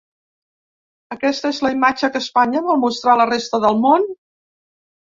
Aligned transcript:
Aquesta 1.17 1.51
és 1.57 1.61
la 1.67 1.73
imatge 1.75 2.09
que 2.17 2.23
Espanya 2.27 2.65
vol 2.71 2.83
mostrar 2.87 3.17
a 3.17 3.21
la 3.25 3.31
resta 3.35 3.63
del 3.69 3.83
món? 3.89 4.15